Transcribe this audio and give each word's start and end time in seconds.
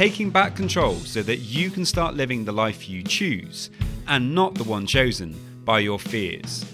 taking 0.00 0.30
back 0.30 0.56
control 0.56 0.94
so 0.94 1.22
that 1.22 1.40
you 1.40 1.70
can 1.70 1.84
start 1.84 2.14
living 2.14 2.42
the 2.42 2.50
life 2.50 2.88
you 2.88 3.02
choose 3.02 3.68
and 4.08 4.34
not 4.34 4.54
the 4.54 4.64
one 4.64 4.86
chosen 4.86 5.36
by 5.62 5.78
your 5.78 5.98
fears. 5.98 6.64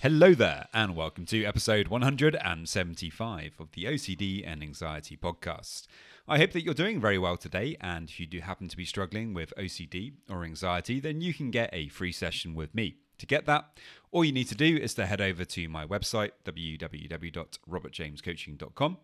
Hello 0.00 0.32
there, 0.32 0.68
and 0.72 0.94
welcome 0.94 1.26
to 1.26 1.44
episode 1.44 1.88
175 1.88 3.54
of 3.58 3.72
the 3.72 3.86
OCD 3.86 4.44
and 4.46 4.62
Anxiety 4.62 5.16
Podcast. 5.16 5.88
I 6.32 6.38
hope 6.38 6.52
that 6.52 6.64
you're 6.64 6.72
doing 6.72 6.98
very 6.98 7.18
well 7.18 7.36
today, 7.36 7.76
and 7.78 8.08
if 8.08 8.18
you 8.18 8.24
do 8.24 8.40
happen 8.40 8.66
to 8.68 8.76
be 8.78 8.86
struggling 8.86 9.34
with 9.34 9.52
OCD 9.58 10.14
or 10.30 10.44
anxiety, 10.44 10.98
then 10.98 11.20
you 11.20 11.34
can 11.34 11.50
get 11.50 11.68
a 11.74 11.88
free 11.88 12.10
session 12.10 12.54
with 12.54 12.74
me. 12.74 12.96
To 13.18 13.26
get 13.26 13.44
that, 13.44 13.78
all 14.12 14.24
you 14.24 14.32
need 14.32 14.48
to 14.48 14.54
do 14.54 14.78
is 14.78 14.94
to 14.94 15.04
head 15.04 15.20
over 15.20 15.44
to 15.44 15.68
my 15.68 15.86
website, 15.86 16.30
www.robertjamescoaching.com, 16.46 18.96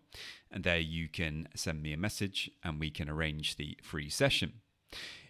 and 0.49 0.63
there 0.63 0.79
you 0.79 1.07
can 1.07 1.47
send 1.53 1.83
me 1.83 1.93
a 1.93 1.97
message 1.97 2.49
and 2.63 2.79
we 2.79 2.89
can 2.89 3.07
arrange 3.07 3.57
the 3.57 3.77
free 3.83 4.09
session. 4.09 4.53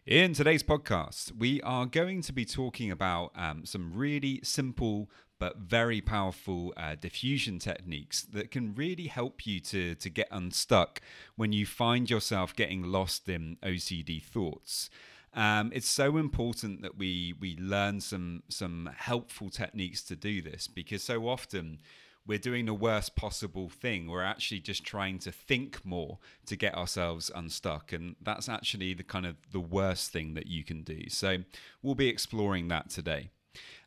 In 0.06 0.34
today's 0.34 0.64
podcast, 0.64 1.38
we 1.38 1.62
are 1.64 1.86
going 1.86 2.22
to 2.22 2.32
be 2.32 2.46
talking 2.46 2.92
about 2.92 3.34
um, 3.36 3.66
some 3.66 3.92
really 3.94 4.40
simple 4.42 5.10
but 5.40 5.58
very 5.58 6.02
powerful 6.02 6.74
uh, 6.78 6.96
defusion 7.00 7.60
techniques 7.60 8.22
that 8.24 8.52
can 8.52 8.76
really 8.76 9.08
help 9.08 9.48
you 9.48 9.60
to, 9.62 9.96
to 9.96 10.10
get 10.10 10.28
unstuck 10.32 11.02
when 11.36 11.54
you 11.54 11.66
find 11.66 12.10
yourself 12.10 12.56
getting 12.56 12.84
lost 12.84 13.28
in 13.30 13.58
OCD 13.64 14.22
thoughts. 14.22 14.90
Um, 15.34 15.72
it's 15.74 15.88
so 15.88 16.18
important 16.18 16.82
that 16.82 16.98
we 16.98 17.36
we 17.40 17.56
learn 17.58 18.02
some 18.02 18.42
some 18.50 18.90
helpful 18.98 19.50
techniques 19.50 20.02
to 20.06 20.16
do 20.16 20.42
this 20.42 20.68
because 20.68 21.04
so 21.04 21.30
often 21.30 21.80
we're 22.26 22.40
doing 22.40 22.66
the 22.66 22.74
worst 22.74 23.16
possible 23.16 23.70
thing. 23.70 24.08
We're 24.08 24.24
actually 24.24 24.60
just 24.60 24.84
trying 24.84 25.20
to 25.20 25.32
think 25.32 25.84
more 25.86 26.20
to 26.48 26.56
get 26.56 26.76
ourselves 26.76 27.32
unstuck, 27.34 27.94
and 27.94 28.16
that's 28.22 28.50
actually 28.50 28.94
the 28.94 29.04
kind 29.04 29.26
of 29.26 29.36
the 29.52 29.60
worst 29.60 30.12
thing 30.12 30.34
that 30.34 30.48
you 30.48 30.64
can 30.64 30.84
do. 30.84 31.10
So 31.10 31.38
we'll 31.82 31.96
be 31.96 32.08
exploring 32.08 32.68
that 32.70 32.90
today. 32.90 33.30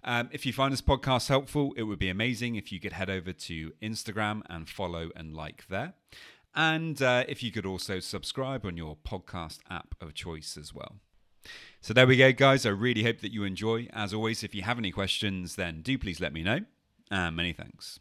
Um, 0.04 0.28
if 0.32 0.44
you 0.44 0.52
find 0.52 0.72
this 0.72 0.82
podcast 0.82 1.28
helpful, 1.28 1.74
it 1.76 1.84
would 1.84 1.98
be 1.98 2.08
amazing 2.08 2.56
if 2.56 2.72
you 2.72 2.80
could 2.80 2.92
head 2.92 3.08
over 3.08 3.32
to 3.32 3.72
Instagram 3.82 4.42
and 4.48 4.68
follow 4.68 5.10
and 5.14 5.34
like 5.34 5.66
there. 5.68 5.94
And 6.54 7.00
uh, 7.00 7.24
if 7.28 7.42
you 7.42 7.50
could 7.50 7.64
also 7.64 8.00
subscribe 8.00 8.66
on 8.66 8.76
your 8.76 8.96
podcast 8.96 9.60
app 9.70 9.94
of 10.00 10.14
choice 10.14 10.56
as 10.56 10.74
well. 10.74 10.96
So 11.80 11.94
there 11.94 12.06
we 12.06 12.16
go, 12.16 12.32
guys. 12.32 12.66
I 12.66 12.70
really 12.70 13.04
hope 13.04 13.20
that 13.20 13.32
you 13.32 13.44
enjoy. 13.44 13.88
As 13.92 14.12
always, 14.12 14.44
if 14.44 14.54
you 14.54 14.62
have 14.62 14.78
any 14.78 14.92
questions, 14.92 15.56
then 15.56 15.82
do 15.82 15.96
please 15.98 16.20
let 16.20 16.32
me 16.32 16.42
know. 16.42 16.60
And 17.10 17.36
many 17.36 17.52
thanks. 17.52 18.00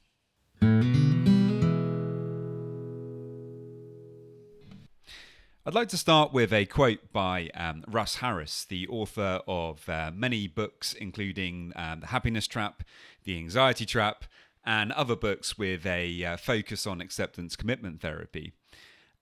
I'd 5.64 5.76
like 5.76 5.90
to 5.90 5.98
start 5.98 6.34
with 6.34 6.52
a 6.52 6.66
quote 6.66 7.14
by 7.14 7.52
um, 7.54 7.84
Russ 7.88 8.16
Harris, 8.16 8.66
the 8.66 8.88
author 8.88 9.42
of 9.48 9.88
uh, 9.88 10.10
many 10.12 10.48
books, 10.48 10.94
including 10.94 11.72
um, 11.76 12.00
The 12.00 12.08
Happiness 12.08 12.48
Trap, 12.48 12.82
The 13.26 13.38
Anxiety 13.38 13.86
Trap, 13.86 14.26
and 14.66 14.92
other 14.94 15.16
books 15.16 15.60
with 15.60 15.86
a 15.86 16.26
uh, 16.26 16.38
focus 16.38 16.88
on 16.88 17.00
acceptance 17.00 17.56
commitment 17.56 18.02
therapy. 18.02 18.54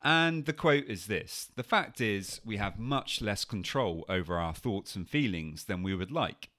And 0.01 0.45
the 0.45 0.53
quote 0.53 0.85
is 0.85 1.07
this 1.07 1.50
The 1.57 1.63
fact 1.63 2.00
is, 2.00 2.39
we 2.45 2.56
have 2.56 2.79
much 2.79 3.21
less 3.21 3.44
control 3.44 4.06
over 4.07 4.38
our 4.38 4.53
thoughts 4.53 4.95
and 4.95 5.09
feelings 5.09 5.66
than 5.66 5.83
we 5.83 5.94
would 5.94 6.11
like. 6.11 6.51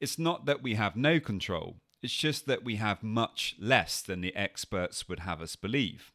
It's 0.00 0.16
not 0.16 0.46
that 0.46 0.62
we 0.62 0.74
have 0.74 0.94
no 0.94 1.18
control, 1.18 1.78
it's 2.04 2.14
just 2.14 2.46
that 2.46 2.62
we 2.62 2.76
have 2.76 3.02
much 3.02 3.56
less 3.58 4.00
than 4.00 4.20
the 4.20 4.36
experts 4.36 5.08
would 5.08 5.20
have 5.20 5.42
us 5.42 5.56
believe. 5.56 6.12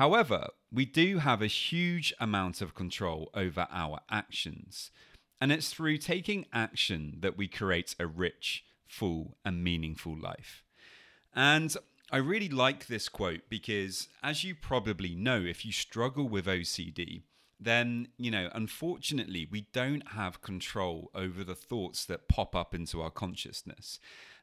However, 0.00 0.48
we 0.72 0.86
do 0.86 1.18
have 1.18 1.42
a 1.42 1.46
huge 1.46 2.14
amount 2.18 2.62
of 2.62 2.74
control 2.74 3.28
over 3.34 3.68
our 3.70 4.00
actions. 4.08 4.90
And 5.42 5.52
it's 5.52 5.74
through 5.74 5.98
taking 5.98 6.46
action 6.54 7.18
that 7.20 7.36
we 7.36 7.48
create 7.48 7.94
a 8.00 8.06
rich, 8.06 8.64
full, 8.86 9.36
and 9.44 9.62
meaningful 9.62 10.18
life. 10.18 10.64
And 11.34 11.76
I 12.10 12.16
really 12.16 12.48
like 12.48 12.86
this 12.86 13.10
quote 13.10 13.42
because, 13.50 14.08
as 14.22 14.42
you 14.42 14.54
probably 14.54 15.14
know, 15.14 15.42
if 15.42 15.66
you 15.66 15.72
struggle 15.72 16.30
with 16.30 16.46
OCD, 16.46 17.20
then, 17.60 18.08
you 18.16 18.30
know, 18.30 18.48
unfortunately, 18.54 19.46
we 19.50 19.66
don't 19.74 20.12
have 20.12 20.40
control 20.40 21.10
over 21.14 21.44
the 21.44 21.54
thoughts 21.54 22.06
that 22.06 22.26
pop 22.26 22.56
up 22.56 22.74
into 22.74 23.02
our 23.02 23.10
consciousness. 23.10 24.00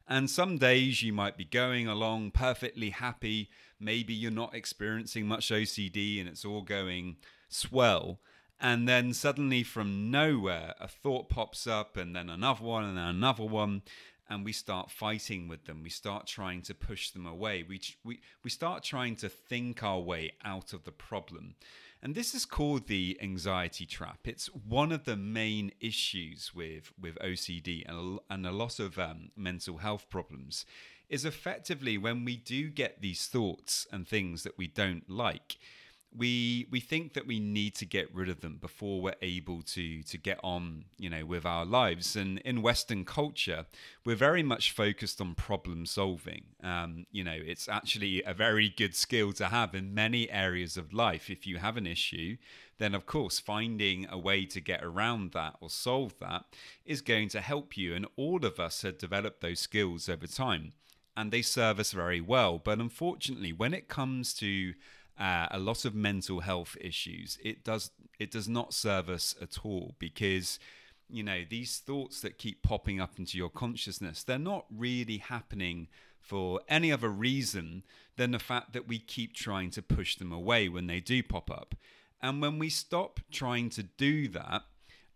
And 0.08 0.30
some 0.30 0.56
days 0.56 1.02
you 1.02 1.12
might 1.12 1.36
be 1.36 1.44
going 1.44 1.86
along 1.86 2.30
perfectly 2.30 2.90
happy. 2.90 3.50
Maybe 3.78 4.14
you're 4.14 4.30
not 4.30 4.54
experiencing 4.54 5.26
much 5.26 5.50
OCD 5.50 6.18
and 6.18 6.28
it's 6.28 6.46
all 6.46 6.62
going 6.62 7.16
swell. 7.48 8.18
And 8.60 8.88
then 8.88 9.12
suddenly, 9.12 9.62
from 9.62 10.10
nowhere, 10.10 10.74
a 10.80 10.88
thought 10.88 11.28
pops 11.28 11.66
up, 11.66 11.96
and 11.96 12.16
then 12.16 12.28
another 12.28 12.64
one, 12.64 12.84
and 12.84 12.96
then 12.96 13.04
another 13.04 13.44
one. 13.44 13.82
And 14.28 14.44
we 14.44 14.52
start 14.52 14.90
fighting 14.90 15.46
with 15.46 15.66
them. 15.66 15.82
We 15.82 15.90
start 15.90 16.26
trying 16.26 16.62
to 16.62 16.74
push 16.74 17.10
them 17.10 17.24
away. 17.24 17.64
We, 17.66 17.80
we, 18.04 18.20
we 18.42 18.50
start 18.50 18.82
trying 18.82 19.16
to 19.16 19.28
think 19.28 19.82
our 19.82 20.00
way 20.00 20.32
out 20.44 20.72
of 20.72 20.84
the 20.84 20.92
problem. 20.92 21.54
And 22.02 22.14
this 22.14 22.34
is 22.34 22.44
called 22.44 22.86
the 22.86 23.18
anxiety 23.20 23.84
trap. 23.84 24.20
It's 24.24 24.46
one 24.46 24.92
of 24.92 25.04
the 25.04 25.16
main 25.16 25.72
issues 25.80 26.54
with, 26.54 26.92
with 27.00 27.18
OCD 27.18 27.88
and 27.88 28.20
a, 28.28 28.32
and 28.32 28.46
a 28.46 28.52
lot 28.52 28.78
of 28.78 28.98
um, 28.98 29.30
mental 29.36 29.78
health 29.78 30.08
problems 30.08 30.64
is 31.08 31.24
effectively 31.24 31.98
when 31.98 32.24
we 32.24 32.36
do 32.36 32.68
get 32.68 33.00
these 33.00 33.26
thoughts 33.26 33.86
and 33.90 34.06
things 34.06 34.42
that 34.44 34.56
we 34.58 34.66
don't 34.66 35.08
like, 35.10 35.56
we 36.16 36.66
we 36.70 36.80
think 36.80 37.12
that 37.12 37.26
we 37.26 37.38
need 37.38 37.74
to 37.74 37.84
get 37.84 38.12
rid 38.14 38.28
of 38.28 38.40
them 38.40 38.56
before 38.56 39.00
we're 39.00 39.14
able 39.20 39.62
to 39.62 40.02
to 40.02 40.16
get 40.16 40.40
on 40.42 40.84
you 40.96 41.10
know 41.10 41.24
with 41.24 41.44
our 41.44 41.66
lives. 41.66 42.16
And 42.16 42.38
in 42.40 42.62
western 42.62 43.04
culture 43.04 43.66
we're 44.04 44.16
very 44.16 44.42
much 44.42 44.72
focused 44.72 45.20
on 45.20 45.34
problem 45.34 45.86
solving. 45.86 46.44
Um, 46.62 47.06
you 47.12 47.24
know 47.24 47.36
it's 47.36 47.68
actually 47.68 48.22
a 48.22 48.32
very 48.32 48.68
good 48.70 48.94
skill 48.94 49.32
to 49.34 49.46
have 49.46 49.74
in 49.74 49.94
many 49.94 50.30
areas 50.30 50.76
of 50.76 50.92
life. 50.92 51.28
If 51.28 51.46
you 51.46 51.58
have 51.58 51.76
an 51.76 51.86
issue 51.86 52.36
then 52.78 52.94
of 52.94 53.06
course 53.06 53.38
finding 53.38 54.06
a 54.08 54.18
way 54.18 54.46
to 54.46 54.60
get 54.60 54.82
around 54.82 55.32
that 55.32 55.56
or 55.60 55.68
solve 55.68 56.14
that 56.20 56.44
is 56.84 57.00
going 57.00 57.28
to 57.28 57.40
help 57.40 57.76
you. 57.76 57.94
And 57.94 58.06
all 58.16 58.46
of 58.46 58.58
us 58.58 58.82
have 58.82 58.98
developed 58.98 59.40
those 59.40 59.60
skills 59.60 60.08
over 60.08 60.26
time 60.26 60.72
and 61.16 61.32
they 61.32 61.42
serve 61.42 61.80
us 61.80 61.92
very 61.92 62.20
well. 62.20 62.58
But 62.58 62.78
unfortunately 62.78 63.52
when 63.52 63.74
it 63.74 63.88
comes 63.88 64.32
to 64.34 64.74
uh, 65.18 65.48
a 65.50 65.58
lot 65.58 65.84
of 65.84 65.94
mental 65.94 66.40
health 66.40 66.76
issues, 66.80 67.38
it 67.42 67.64
does 67.64 67.90
it 68.18 68.30
does 68.30 68.48
not 68.48 68.74
serve 68.74 69.08
us 69.08 69.34
at 69.40 69.64
all 69.64 69.94
because 69.98 70.58
you 71.08 71.22
know 71.22 71.42
these 71.48 71.78
thoughts 71.78 72.20
that 72.20 72.38
keep 72.38 72.62
popping 72.62 73.00
up 73.00 73.18
into 73.18 73.38
your 73.38 73.48
consciousness 73.48 74.22
they're 74.22 74.38
not 74.38 74.66
really 74.70 75.18
happening 75.18 75.88
for 76.20 76.60
any 76.68 76.92
other 76.92 77.08
reason 77.08 77.82
than 78.16 78.32
the 78.32 78.38
fact 78.38 78.72
that 78.72 78.86
we 78.86 78.98
keep 78.98 79.32
trying 79.34 79.70
to 79.70 79.80
push 79.80 80.16
them 80.16 80.32
away 80.32 80.68
when 80.68 80.86
they 80.86 81.00
do 81.00 81.22
pop 81.22 81.50
up 81.50 81.74
and 82.20 82.42
when 82.42 82.58
we 82.58 82.68
stop 82.68 83.20
trying 83.30 83.70
to 83.70 83.82
do 83.82 84.28
that 84.28 84.62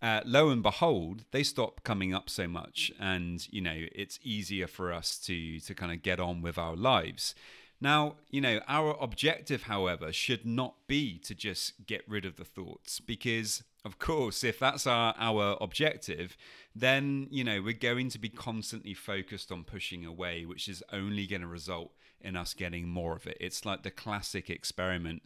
uh, 0.01 0.21
lo 0.25 0.49
and 0.49 0.65
behold, 0.65 1.25
they 1.31 1.45
stop 1.45 1.85
coming 1.85 2.13
up 2.13 2.29
so 2.29 2.49
much, 2.49 2.91
and 2.99 3.47
you 3.53 3.61
know 3.61 3.87
it's 3.95 4.19
easier 4.25 4.67
for 4.67 4.93
us 4.93 5.17
to 5.17 5.61
to 5.61 5.75
kind 5.77 5.93
of 5.93 6.03
get 6.03 6.19
on 6.19 6.43
with 6.43 6.59
our 6.59 6.75
lives. 6.75 7.37
Now, 7.83 8.15
you 8.31 8.41
know, 8.41 8.61
our 8.69 8.97
objective, 9.01 9.65
however, 9.65 10.13
should 10.13 10.47
not 10.47 10.77
be 10.87 11.19
to 11.19 11.35
just 11.35 11.85
get 11.85 12.09
rid 12.09 12.25
of 12.25 12.37
the 12.37 12.45
thoughts 12.45 13.01
because, 13.01 13.65
of 13.85 13.99
course, 13.99 14.45
if 14.45 14.61
that's 14.61 14.87
our, 14.87 15.17
our 15.19 15.59
objective, 15.61 16.37
then, 16.77 17.27
you 17.33 17.43
know, 17.43 17.61
we're 17.61 17.73
going 17.73 18.09
to 18.11 18.21
be 18.21 18.29
constantly 18.29 18.95
focused 18.95 19.51
on 19.51 19.65
pushing 19.65 20.07
away, 20.07 20.47
which 20.47 20.69
is 20.69 20.85
only 20.93 21.27
going 21.27 21.43
to 21.43 21.49
result 21.49 21.91
in 22.21 22.37
us 22.37 22.55
getting 22.55 22.89
more 22.89 23.17
of 23.17 23.27
it. 23.27 23.37
It's 23.41 23.65
like 23.65 23.83
the 23.83 23.91
classic 23.91 24.49
experiment, 24.49 25.25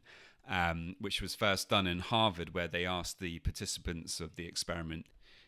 um, 0.48 0.96
which 0.98 1.20
was 1.20 1.34
first 1.34 1.68
done 1.68 1.86
in 1.86 1.98
Harvard, 1.98 2.54
where 2.54 2.68
they 2.68 2.86
asked 2.86 3.20
the 3.20 3.38
participants 3.40 4.18
of 4.18 4.36
the 4.36 4.46
experiment 4.46 5.04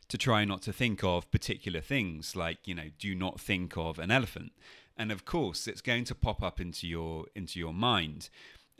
to 0.08 0.19
try 0.19 0.44
not 0.44 0.60
to 0.62 0.75
think 0.75 1.02
of 1.02 1.31
particular 1.31 1.81
things 1.81 2.37
like, 2.37 2.58
you 2.66 2.75
know, 2.75 2.90
do 2.99 3.14
not 3.14 3.40
think 3.40 3.78
of 3.78 3.99
an 3.99 4.10
elephant. 4.10 4.52
And 4.99 5.12
of 5.12 5.25
course, 5.25 5.69
it's 5.69 5.81
going 5.81 6.05
to 6.05 6.15
pop 6.15 6.43
up 6.43 6.61
into 6.61 6.87
your 6.89 7.27
into 7.35 7.59
your 7.61 7.73
mind. 7.73 8.29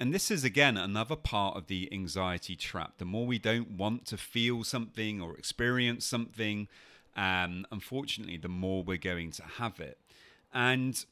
And 0.01 0.13
this 0.13 0.31
is 0.31 0.45
again 0.45 0.77
another 0.77 1.17
part 1.17 1.57
of 1.57 1.67
the 1.69 1.89
anxiety 1.93 2.57
trap. 2.57 2.99
The 2.99 3.05
more 3.05 3.27
we 3.27 3.39
don't 3.39 3.73
want 3.73 4.05
to 4.07 4.17
feel 4.17 4.65
something 4.65 5.21
or 5.21 5.37
experience 5.37 6.05
something, 6.05 6.69
um, 7.17 7.67
unfortunately, 7.71 8.37
the 8.37 8.49
more 8.49 8.83
we're 8.83 8.97
going 8.97 9.33
to 9.33 9.43
have 9.43 9.81
it. 9.81 9.99
And 10.53 11.05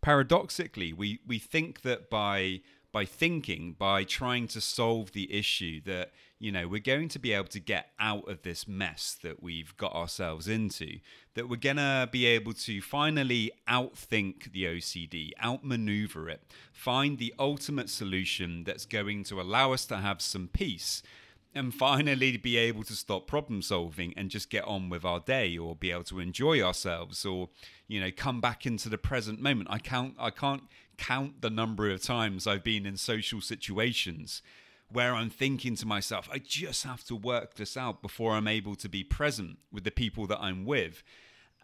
paradoxically, 0.00 0.92
we, 0.92 1.20
we 1.26 1.38
think 1.38 1.82
that 1.82 2.10
by 2.10 2.60
by 2.92 3.04
thinking, 3.06 3.74
by 3.78 4.04
trying 4.04 4.46
to 4.48 4.60
solve 4.60 5.12
the 5.12 5.32
issue, 5.32 5.80
that 5.86 6.12
you 6.38 6.52
know 6.52 6.68
we're 6.68 6.80
going 6.80 7.08
to 7.08 7.18
be 7.18 7.32
able 7.32 7.48
to 7.48 7.60
get 7.60 7.90
out 7.98 8.28
of 8.28 8.42
this 8.42 8.68
mess 8.68 9.16
that 9.22 9.42
we've 9.42 9.76
got 9.76 9.94
ourselves 9.94 10.46
into. 10.46 10.98
That 11.34 11.48
we're 11.48 11.56
gonna 11.56 12.08
be 12.12 12.26
able 12.26 12.52
to 12.52 12.80
finally 12.82 13.50
outthink 13.66 14.52
the 14.52 14.64
OCD, 14.64 15.30
outmaneuver 15.42 16.28
it, 16.28 16.42
find 16.72 17.18
the 17.18 17.34
ultimate 17.38 17.88
solution 17.88 18.64
that's 18.64 18.84
going 18.84 19.24
to 19.24 19.40
allow 19.40 19.72
us 19.72 19.86
to 19.86 19.96
have 19.96 20.20
some 20.20 20.48
peace 20.48 21.02
and 21.54 21.74
finally 21.74 22.36
be 22.36 22.56
able 22.56 22.82
to 22.84 22.94
stop 22.94 23.26
problem 23.26 23.62
solving 23.62 24.14
and 24.16 24.30
just 24.30 24.50
get 24.50 24.64
on 24.64 24.88
with 24.88 25.04
our 25.04 25.20
day 25.20 25.56
or 25.56 25.76
be 25.76 25.90
able 25.90 26.04
to 26.04 26.20
enjoy 26.20 26.60
ourselves 26.60 27.24
or 27.24 27.48
you 27.88 28.00
know 28.00 28.10
come 28.14 28.40
back 28.40 28.66
into 28.66 28.88
the 28.88 28.98
present 28.98 29.40
moment. 29.40 29.68
I 29.70 29.78
count 29.78 30.14
i 30.18 30.30
can't 30.30 30.62
count 30.96 31.40
the 31.40 31.50
number 31.50 31.90
of 31.90 32.02
times 32.02 32.46
i've 32.46 32.62
been 32.62 32.86
in 32.86 32.96
social 32.96 33.40
situations 33.40 34.42
where 34.88 35.14
i'm 35.14 35.30
thinking 35.30 35.74
to 35.74 35.86
myself 35.86 36.28
i 36.30 36.38
just 36.38 36.84
have 36.84 37.02
to 37.02 37.16
work 37.16 37.54
this 37.54 37.76
out 37.76 38.02
before 38.02 38.32
i'm 38.32 38.46
able 38.46 38.76
to 38.76 38.88
be 38.88 39.02
present 39.02 39.58
with 39.72 39.84
the 39.84 39.90
people 39.90 40.26
that 40.26 40.40
i'm 40.40 40.64
with. 40.64 41.02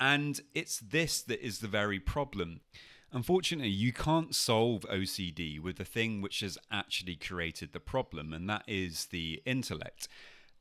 And 0.01 0.41
it's 0.55 0.79
this 0.79 1.21
that 1.23 1.45
is 1.45 1.59
the 1.59 1.67
very 1.67 1.99
problem 1.99 2.61
Unfortunately, 3.13 3.71
you 3.71 3.93
can't 3.93 4.35
solve 4.35 4.83
OCD 4.83 5.61
with 5.61 5.77
the 5.77 5.85
thing 5.85 6.21
which 6.21 6.41
has 6.41 6.59
actually 6.71 7.17
created 7.17 7.73
the 7.73 7.81
problem, 7.81 8.35
and 8.35 8.49
that 8.51 8.65
is 8.67 9.07
the 9.07 9.43
intellect. 9.47 10.09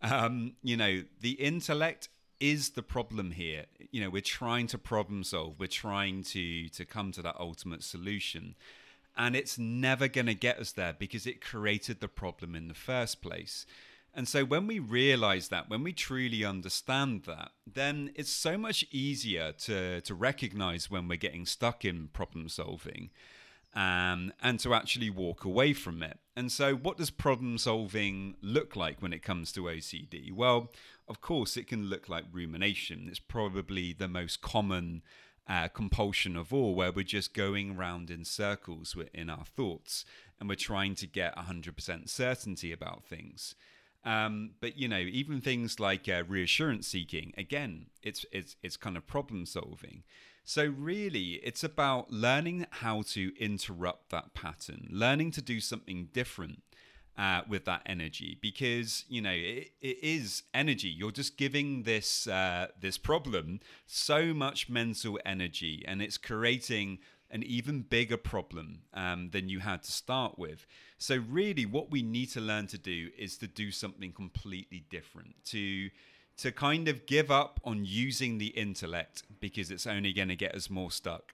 Um, 0.01 0.53
you 0.63 0.77
know, 0.77 1.03
the 1.19 1.31
intellect 1.31 2.07
is 2.39 2.71
the 2.71 2.83
problem 2.83 3.31
here. 3.31 3.65
You 3.91 4.01
know, 4.01 4.09
we're 4.09 4.21
trying 4.21 4.67
to 4.67 4.77
problem 4.77 5.23
solve, 5.23 5.59
we're 5.59 5.67
trying 5.67 6.23
to 6.23 6.69
to 6.69 6.85
come 6.85 7.11
to 7.13 7.21
that 7.23 7.35
ultimate 7.39 7.83
solution. 7.83 8.55
And 9.19 9.35
it's 9.35 9.57
never 9.57 10.07
going 10.07 10.27
to 10.27 10.35
get 10.35 10.59
us 10.59 10.71
there 10.71 10.93
because 10.97 11.25
it 11.25 11.41
created 11.41 12.01
the 12.01 12.07
problem 12.07 12.55
in 12.55 12.67
the 12.67 12.75
first 12.75 13.19
place. 13.19 13.65
And 14.17 14.27
so 14.27 14.43
when 14.43 14.65
we 14.65 14.79
realize 14.79 15.49
that, 15.49 15.69
when 15.69 15.83
we 15.83 15.93
truly 15.93 16.43
understand 16.43 17.25
that, 17.25 17.51
then 17.71 18.09
it's 18.15 18.31
so 18.31 18.57
much 18.57 18.83
easier 18.91 19.51
to, 19.59 20.01
to 20.01 20.15
recognize 20.15 20.89
when 20.89 21.07
we're 21.07 21.17
getting 21.17 21.45
stuck 21.45 21.85
in 21.85 22.07
problem 22.07 22.49
solving 22.49 23.11
um, 23.75 24.33
and 24.41 24.59
to 24.61 24.73
actually 24.73 25.11
walk 25.11 25.45
away 25.45 25.71
from 25.71 26.01
it. 26.01 26.17
And 26.35 26.51
so, 26.51 26.73
what 26.73 26.97
does 26.97 27.11
problem 27.11 27.59
solving 27.59 28.37
look 28.41 28.75
like 28.75 29.03
when 29.03 29.13
it 29.13 29.21
comes 29.21 29.51
to 29.51 29.65
OCD? 29.65 30.33
Well, 30.33 30.71
of 31.07 31.21
course, 31.21 31.55
it 31.55 31.67
can 31.67 31.85
look 31.85 32.09
like 32.09 32.25
rumination. 32.31 33.05
It's 33.07 33.19
probably 33.19 33.93
the 33.93 34.07
most 34.07 34.41
common 34.41 35.03
uh, 35.47 35.67
compulsion 35.67 36.35
of 36.35 36.51
all, 36.51 36.73
where 36.73 36.91
we're 36.91 37.03
just 37.03 37.35
going 37.35 37.77
around 37.77 38.09
in 38.09 38.25
circles 38.25 38.95
in 39.13 39.29
our 39.29 39.45
thoughts 39.45 40.05
and 40.39 40.49
we're 40.49 40.55
trying 40.55 40.95
to 40.95 41.07
get 41.07 41.35
100% 41.35 42.09
certainty 42.09 42.71
about 42.71 43.05
things. 43.05 43.55
Um, 44.03 44.51
but 44.61 44.77
you 44.77 44.87
know, 44.87 44.99
even 44.99 45.41
things 45.41 45.79
like 45.79 46.07
uh, 46.07 46.23
reassurance 46.27 46.87
seeking, 46.87 47.33
again, 47.37 47.87
it's 48.01 48.25
it's 48.31 48.55
it's 48.63 48.77
kind 48.77 48.95
of 48.95 49.05
problem 49.05 49.45
solving. 49.45 50.03
So 50.43 50.73
really, 50.77 51.41
it's 51.43 51.63
about 51.63 52.09
learning 52.09 52.67
how 52.69 53.01
to 53.09 53.33
interrupt 53.37 54.11
that 54.11 54.33
pattern, 54.33 54.87
learning 54.89 55.31
to 55.31 55.41
do 55.41 55.59
something 55.59 56.07
different 56.13 56.61
uh, 57.17 57.41
with 57.49 57.65
that 57.65 57.81
energy, 57.85 58.37
because 58.41 59.03
you 59.09 59.21
know 59.21 59.33
it, 59.33 59.71
it 59.81 59.97
is 60.01 60.43
energy. 60.53 60.87
You're 60.87 61.11
just 61.11 61.35
giving 61.35 61.83
this 61.83 62.27
uh, 62.27 62.67
this 62.79 62.97
problem 62.97 63.59
so 63.85 64.33
much 64.33 64.69
mental 64.69 65.19
energy, 65.25 65.83
and 65.85 66.01
it's 66.01 66.17
creating 66.17 66.99
an 67.29 67.43
even 67.43 67.81
bigger 67.81 68.17
problem 68.17 68.83
um, 68.93 69.29
than 69.31 69.49
you 69.49 69.59
had 69.59 69.83
to 69.83 69.91
start 69.91 70.39
with. 70.39 70.65
So, 70.97 71.23
really, 71.29 71.65
what 71.65 71.91
we 71.91 72.01
need 72.01 72.29
to 72.31 72.41
learn 72.41 72.67
to 72.67 72.77
do 72.77 73.09
is 73.17 73.37
to 73.39 73.47
do 73.47 73.71
something 73.71 74.11
completely 74.11 74.85
different, 74.89 75.43
to 75.45 75.89
to 76.37 76.51
kind 76.51 76.87
of 76.87 77.07
give 77.07 77.31
up 77.31 77.59
on 77.63 77.83
using 77.83 78.37
the 78.37 78.47
intellect 78.47 79.23
because 79.39 79.71
it's 79.71 79.87
only 79.87 80.13
going 80.13 80.27
to 80.27 80.35
get 80.35 80.53
us 80.53 80.69
more 80.69 80.91
stuck, 80.91 81.33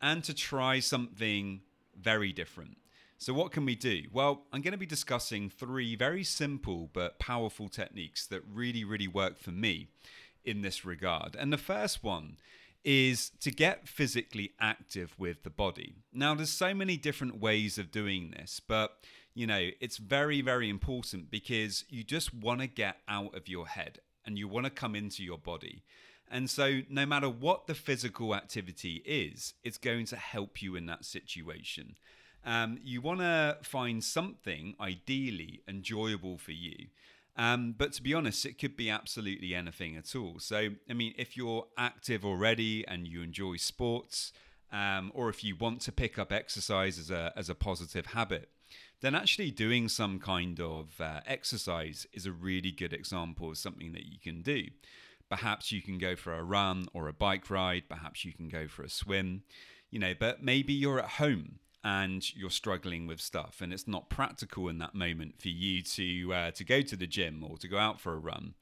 and 0.00 0.22
to 0.24 0.32
try 0.32 0.78
something 0.78 1.60
very 2.00 2.32
different. 2.32 2.78
So, 3.18 3.32
what 3.32 3.50
can 3.52 3.64
we 3.64 3.74
do? 3.74 4.02
Well, 4.12 4.42
I'm 4.52 4.62
going 4.62 4.72
to 4.72 4.78
be 4.78 4.86
discussing 4.86 5.50
three 5.50 5.96
very 5.96 6.24
simple 6.24 6.90
but 6.92 7.18
powerful 7.18 7.68
techniques 7.68 8.26
that 8.26 8.42
really, 8.52 8.84
really 8.84 9.08
work 9.08 9.38
for 9.38 9.50
me 9.50 9.88
in 10.44 10.62
this 10.62 10.84
regard. 10.84 11.36
And 11.36 11.52
the 11.52 11.58
first 11.58 12.04
one 12.04 12.36
is 12.86 13.32
to 13.40 13.50
get 13.50 13.88
physically 13.88 14.52
active 14.60 15.12
with 15.18 15.42
the 15.42 15.50
body. 15.50 15.96
Now, 16.12 16.36
there's 16.36 16.50
so 16.50 16.72
many 16.72 16.96
different 16.96 17.40
ways 17.40 17.78
of 17.78 17.90
doing 17.90 18.30
this, 18.30 18.60
but 18.66 18.92
you 19.34 19.46
know, 19.46 19.68
it's 19.80 19.98
very, 19.98 20.40
very 20.40 20.70
important 20.70 21.30
because 21.30 21.84
you 21.90 22.04
just 22.04 22.32
want 22.32 22.60
to 22.60 22.66
get 22.68 22.96
out 23.06 23.34
of 23.34 23.48
your 23.48 23.66
head 23.66 23.98
and 24.24 24.38
you 24.38 24.48
want 24.48 24.64
to 24.64 24.70
come 24.70 24.94
into 24.94 25.22
your 25.22 25.36
body. 25.36 25.82
And 26.30 26.48
so, 26.48 26.80
no 26.88 27.04
matter 27.04 27.28
what 27.28 27.66
the 27.66 27.74
physical 27.74 28.34
activity 28.34 29.02
is, 29.04 29.54
it's 29.62 29.78
going 29.78 30.06
to 30.06 30.16
help 30.16 30.62
you 30.62 30.74
in 30.74 30.86
that 30.86 31.04
situation. 31.04 31.96
Um, 32.44 32.78
you 32.82 33.00
want 33.00 33.20
to 33.20 33.58
find 33.62 34.02
something 34.02 34.74
ideally 34.80 35.60
enjoyable 35.68 36.38
for 36.38 36.52
you. 36.52 36.86
Um, 37.36 37.74
but 37.76 37.92
to 37.94 38.02
be 38.02 38.14
honest, 38.14 38.46
it 38.46 38.58
could 38.58 38.76
be 38.76 38.88
absolutely 38.88 39.54
anything 39.54 39.96
at 39.96 40.16
all. 40.16 40.38
So, 40.38 40.70
I 40.88 40.92
mean, 40.94 41.14
if 41.18 41.36
you're 41.36 41.66
active 41.76 42.24
already 42.24 42.86
and 42.88 43.06
you 43.06 43.22
enjoy 43.22 43.56
sports, 43.56 44.32
um, 44.72 45.12
or 45.14 45.28
if 45.28 45.44
you 45.44 45.54
want 45.54 45.82
to 45.82 45.92
pick 45.92 46.18
up 46.18 46.32
exercise 46.32 46.98
as 46.98 47.10
a, 47.10 47.32
as 47.36 47.50
a 47.50 47.54
positive 47.54 48.06
habit, 48.06 48.48
then 49.00 49.14
actually 49.14 49.50
doing 49.50 49.88
some 49.88 50.18
kind 50.18 50.58
of 50.60 51.00
uh, 51.00 51.20
exercise 51.26 52.06
is 52.12 52.24
a 52.24 52.32
really 52.32 52.70
good 52.70 52.92
example 52.92 53.50
of 53.50 53.58
something 53.58 53.92
that 53.92 54.06
you 54.06 54.18
can 54.18 54.40
do. 54.40 54.64
Perhaps 55.28 55.72
you 55.72 55.82
can 55.82 55.98
go 55.98 56.16
for 56.16 56.32
a 56.34 56.42
run 56.42 56.86
or 56.94 57.08
a 57.08 57.12
bike 57.12 57.50
ride, 57.50 57.84
perhaps 57.88 58.24
you 58.24 58.32
can 58.32 58.48
go 58.48 58.66
for 58.66 58.82
a 58.82 58.88
swim, 58.88 59.42
you 59.90 59.98
know, 59.98 60.14
but 60.18 60.42
maybe 60.42 60.72
you're 60.72 61.00
at 61.00 61.10
home 61.10 61.58
and 61.86 62.34
you're 62.34 62.50
struggling 62.50 63.06
with 63.06 63.20
stuff. 63.20 63.60
And 63.60 63.72
it's 63.72 63.86
not 63.86 64.10
practical 64.10 64.68
in 64.68 64.78
that 64.78 64.96
moment 64.96 65.40
for 65.40 65.48
you 65.48 65.82
to 65.82 66.34
uh, 66.34 66.50
to 66.50 66.64
go 66.64 66.82
to 66.82 66.96
the 66.96 67.06
gym 67.06 67.44
or 67.48 67.56
to 67.58 67.68
go 67.68 67.78
out 67.78 68.00
for 68.00 68.12
a 68.12 68.18
run. 68.18 68.54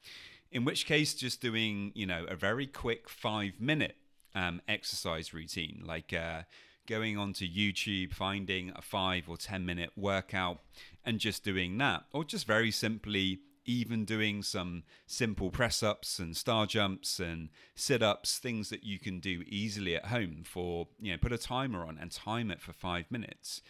In 0.51 0.63
which 0.63 0.85
case 0.85 1.15
just 1.15 1.41
doing 1.41 1.91
you 1.95 2.05
know 2.05 2.25
a 2.29 2.35
very 2.35 2.67
quick 2.67 3.09
five 3.09 3.59
minute 3.59 3.95
um, 4.35 4.61
exercise 4.67 5.33
routine 5.33 5.81
like 5.83 6.13
uh, 6.13 6.43
going 6.87 7.17
onto 7.17 7.45
youtube 7.47 8.13
finding 8.13 8.71
a 8.75 8.81
five 8.81 9.23
or 9.27 9.37
ten 9.37 9.65
minute 9.65 9.89
workout 9.97 10.59
and 11.03 11.19
just 11.19 11.43
doing 11.43 11.77
that 11.79 12.03
or 12.13 12.23
just 12.23 12.45
very 12.45 12.69
simply 12.69 13.39
even 13.65 14.05
doing 14.05 14.43
some 14.43 14.83
simple 15.05 15.49
press 15.49 15.81
ups 15.83 16.19
and 16.19 16.35
star 16.35 16.65
jumps 16.65 17.19
and 17.19 17.49
sit 17.75 18.01
ups, 18.01 18.37
things 18.37 18.69
that 18.69 18.83
you 18.83 18.99
can 18.99 19.19
do 19.19 19.43
easily 19.47 19.95
at 19.95 20.05
home 20.07 20.43
for, 20.45 20.87
you 20.99 21.11
know, 21.11 21.17
put 21.17 21.31
a 21.31 21.37
timer 21.37 21.85
on 21.85 21.97
and 21.99 22.11
time 22.11 22.51
it 22.51 22.61
for 22.61 22.73
five 22.73 23.09
minutes. 23.09 23.61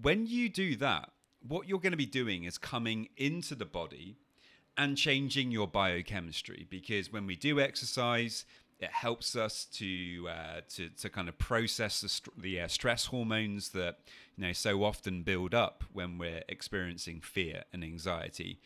When 0.00 0.26
you 0.26 0.48
do 0.48 0.76
that, 0.76 1.10
what 1.46 1.68
you're 1.68 1.80
going 1.80 1.92
to 1.92 1.96
be 1.96 2.06
doing 2.06 2.44
is 2.44 2.58
coming 2.58 3.08
into 3.16 3.54
the 3.54 3.64
body 3.64 4.16
and 4.76 4.96
changing 4.96 5.50
your 5.50 5.66
biochemistry 5.66 6.66
because 6.70 7.12
when 7.12 7.26
we 7.26 7.36
do 7.36 7.60
exercise, 7.60 8.44
it 8.80 8.90
helps 8.90 9.36
us 9.36 9.66
to 9.66 10.28
uh, 10.28 10.60
to 10.70 10.88
to 10.88 11.08
kind 11.10 11.28
of 11.28 11.38
process 11.38 12.00
the, 12.00 12.08
st- 12.08 12.40
the 12.40 12.60
uh, 12.60 12.68
stress 12.68 13.06
hormones 13.06 13.70
that 13.70 13.98
you 14.36 14.46
know 14.46 14.52
so 14.52 14.82
often 14.82 15.22
build 15.22 15.54
up 15.54 15.84
when 15.92 16.18
we're 16.18 16.42
experiencing 16.48 17.20
fear 17.20 17.64
and 17.72 17.84
anxiety. 17.84 18.60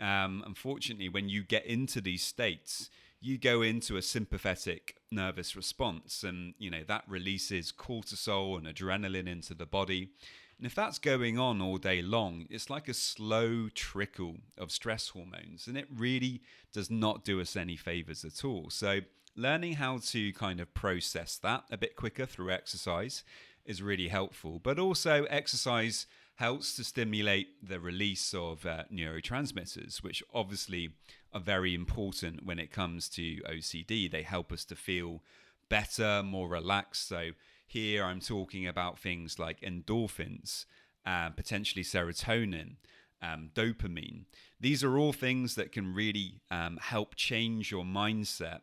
Um, 0.00 0.42
unfortunately, 0.46 1.08
when 1.08 1.28
you 1.28 1.42
get 1.42 1.66
into 1.66 2.00
these 2.00 2.22
states, 2.22 2.90
you 3.20 3.36
go 3.36 3.60
into 3.60 3.96
a 3.96 4.02
sympathetic 4.02 4.96
nervous 5.10 5.54
response, 5.54 6.24
and 6.24 6.54
you 6.58 6.70
know 6.70 6.82
that 6.86 7.04
releases 7.06 7.72
cortisol 7.72 8.56
and 8.56 8.66
adrenaline 8.66 9.28
into 9.28 9.54
the 9.54 9.66
body. 9.66 10.10
And 10.58 10.66
if 10.66 10.74
that's 10.74 10.98
going 10.98 11.38
on 11.38 11.62
all 11.62 11.78
day 11.78 12.02
long, 12.02 12.46
it's 12.50 12.68
like 12.68 12.86
a 12.86 12.94
slow 12.94 13.70
trickle 13.74 14.36
of 14.58 14.70
stress 14.70 15.08
hormones, 15.08 15.66
and 15.66 15.76
it 15.76 15.86
really 15.94 16.42
does 16.72 16.90
not 16.90 17.24
do 17.24 17.40
us 17.40 17.56
any 17.56 17.76
favors 17.76 18.24
at 18.24 18.44
all. 18.44 18.68
So, 18.68 19.00
learning 19.36 19.74
how 19.74 19.98
to 19.98 20.32
kind 20.32 20.60
of 20.60 20.72
process 20.74 21.36
that 21.38 21.64
a 21.70 21.78
bit 21.78 21.96
quicker 21.96 22.26
through 22.26 22.50
exercise 22.50 23.22
is 23.64 23.82
really 23.82 24.08
helpful. 24.08 24.60
But 24.62 24.78
also, 24.78 25.24
exercise 25.24 26.06
helps 26.40 26.74
to 26.74 26.82
stimulate 26.82 27.48
the 27.62 27.78
release 27.78 28.32
of 28.32 28.64
uh, 28.64 28.82
neurotransmitters, 28.90 30.02
which 30.02 30.22
obviously 30.32 30.88
are 31.34 31.40
very 31.40 31.74
important 31.74 32.46
when 32.46 32.58
it 32.58 32.72
comes 32.72 33.10
to 33.10 33.36
OCD. 33.42 34.10
They 34.10 34.22
help 34.22 34.50
us 34.50 34.64
to 34.64 34.74
feel 34.74 35.22
better, 35.68 36.22
more 36.22 36.48
relaxed. 36.48 37.06
So 37.06 37.32
here 37.66 38.02
I'm 38.04 38.20
talking 38.20 38.66
about 38.66 38.98
things 38.98 39.38
like 39.38 39.60
endorphins, 39.60 40.64
uh, 41.04 41.28
potentially 41.28 41.84
serotonin, 41.84 42.76
um, 43.20 43.50
dopamine. 43.54 44.24
These 44.58 44.82
are 44.82 44.96
all 44.96 45.12
things 45.12 45.56
that 45.56 45.72
can 45.72 45.92
really 45.92 46.40
um, 46.50 46.78
help 46.80 47.16
change 47.16 47.70
your 47.70 47.84
mindset 47.84 48.60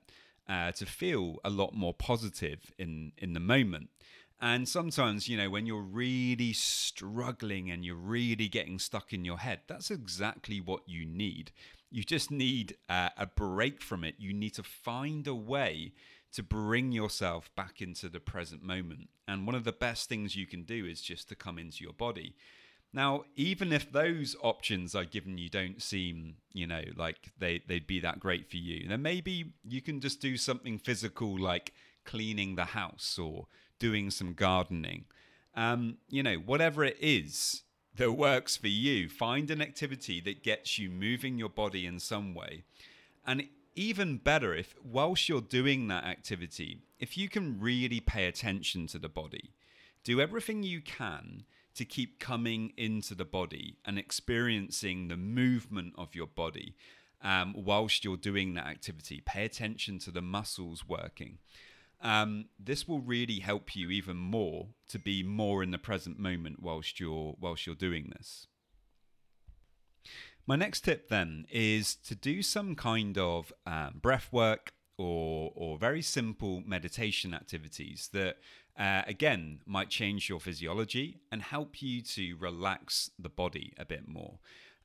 uh, 0.50 0.72
to 0.72 0.86
feel 0.88 1.38
a 1.46 1.51
lot 1.51 1.75
more 1.75 1.93
positive 1.93 2.72
in 2.79 3.12
in 3.19 3.34
the 3.34 3.39
moment. 3.39 3.89
And 4.39 4.70
sometimes, 4.70 5.27
you 5.27 5.36
know, 5.36 5.50
when 5.50 5.65
you're 5.65 5.82
really 5.82 6.53
struggling 6.53 7.72
and 7.72 7.84
you're 7.84 7.96
really 7.96 8.48
getting 8.48 8.77
stuck 8.77 9.12
in 9.12 9.25
your 9.25 9.39
head, 9.39 9.62
that's 9.67 9.89
exactly 9.89 10.62
what 10.62 10.82
you 10.86 11.06
need. 11.06 11.51
You 11.89 12.03
just 12.03 12.29
need 12.29 12.77
uh, 12.88 13.10
a 13.17 13.25
break 13.25 13.82
from 13.82 14.03
it. 14.03 14.15
You 14.20 14.34
need 14.34 14.53
to 14.56 14.63
find 14.63 15.25
a 15.25 15.34
way 15.34 15.94
to 16.34 16.44
bring 16.44 16.91
yourself 16.91 17.50
back 17.56 17.82
into 17.82 18.10
the 18.10 18.20
present 18.20 18.62
moment. 18.62 19.10
And 19.27 19.48
one 19.48 19.56
of 19.56 19.63
the 19.63 19.72
best 19.72 20.08
things 20.08 20.36
you 20.36 20.46
can 20.46 20.63
do 20.63 20.86
is 20.86 21.01
just 21.01 21.29
to 21.29 21.36
come 21.36 21.58
into 21.58 21.84
your 21.84 21.94
body. 21.94 22.36
Now, 22.94 23.24
even 23.36 23.74
if 23.74 23.91
those 23.91 24.36
options 24.41 24.96
I've 24.96 25.12
given 25.12 25.38
you 25.38 25.50
don't 25.50 25.82
seem, 25.82 26.36
you 26.53 26.67
know, 26.67 26.84
like 26.96 27.32
they, 27.38 27.62
they'd 27.67 27.88
be 27.88 28.00
that 28.01 28.20
great 28.20 28.50
for 28.50 28.58
you, 28.58 28.88
then 28.88 29.01
maybe 29.01 29.53
you 29.67 29.82
can 29.82 30.00
just 30.00 30.22
do 30.22 30.38
something 30.38 30.77
physical 30.77 31.38
like 31.38 31.74
cleaning 32.06 32.56
the 32.56 32.65
house 32.65 33.20
or 33.20 33.48
doing 33.79 34.10
some 34.10 34.34
gardening. 34.34 35.05
Um, 35.55 35.98
you 36.10 36.24
know, 36.24 36.36
whatever 36.36 36.84
it 36.84 36.98
is 37.00 37.63
that 37.96 38.12
works 38.12 38.55
for 38.55 38.67
you, 38.67 39.10
find 39.10 39.50
an 39.50 39.62
activity 39.62 40.22
that 40.22 40.43
gets 40.43 40.77
you 40.77 40.89
moving 40.89 41.38
your 41.38 41.50
body 41.50 41.86
in 41.86 42.00
some 42.00 42.34
way. 42.34 42.63
And 43.25 43.48
even 43.75 44.17
better, 44.17 44.53
if 44.53 44.75
whilst 44.84 45.29
you're 45.29 45.41
doing 45.41 45.88
that 45.88 46.03
activity, 46.03 46.81
if 47.00 47.17
you 47.17 47.29
can 47.29 47.60
really 47.60 48.00
pay 48.00 48.27
attention 48.27 48.88
to 48.88 49.00
the 49.00 49.10
body, 49.10 49.51
do 50.03 50.22
everything 50.22 50.63
you 50.63 50.81
can 50.81 51.43
to 51.75 51.86
keep 51.86 52.19
coming 52.19 52.74
into 52.75 53.13
the 53.13 53.25
body 53.25 53.77
and 53.86 54.00
experiencing 54.00 55.07
the 55.07 55.17
movement 55.17 55.93
of 55.96 56.15
your 56.15 56.27
body 56.27 56.75
um, 57.22 57.53
whilst 57.55 58.03
you're 58.03 58.17
doing 58.17 58.53
that 58.55 58.65
activity. 58.65 59.22
Pay 59.25 59.46
attention 59.46 60.00
to 60.00 60.12
the 60.12 60.22
muscles 60.22 60.88
working. 60.88 61.38
Um, 62.01 62.46
this 62.60 62.88
will 62.88 63.00
really 63.00 63.39
help 63.39 63.75
you 63.75 63.89
even 63.89 64.18
more 64.18 64.68
to 64.89 65.00
be 65.00 65.24
more 65.24 65.63
in 65.63 65.72
the 65.72 65.77
present 65.77 66.20
moment 66.20 66.62
whilst 66.62 67.00
you're 67.00 67.36
whilst 67.39 67.66
you're 67.66 67.75
doing 67.75 68.13
this. 68.16 68.48
My 70.46 70.56
next 70.56 70.82
tip 70.82 71.10
then 71.10 71.46
is 71.51 71.96
to 71.96 72.16
do 72.16 72.42
some 72.42 72.75
kind 72.75 73.18
of 73.18 73.51
um, 73.66 74.00
breath 74.01 74.30
work 74.32 74.74
or 74.98 75.51
or 75.56 75.77
very 75.77 76.01
simple 76.01 76.62
meditation 76.66 77.34
activities 77.34 78.10
that 78.13 78.38
uh, 78.77 79.01
again 79.08 79.60
might 79.66 79.89
change 79.89 80.30
your 80.30 80.39
physiology 80.39 81.20
and 81.32 81.42
help 81.42 81.82
you 81.82 82.01
to 82.01 82.36
relax 82.39 83.10
the 83.18 83.30
body 83.30 83.74
a 83.77 83.86
bit 83.86 84.08
more. 84.08 84.39